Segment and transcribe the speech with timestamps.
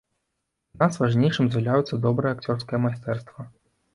[0.77, 3.41] Для нас важнейшым з'яўляецца добрае акцёрскае майстэрства.